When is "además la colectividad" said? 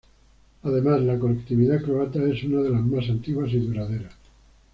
0.63-1.83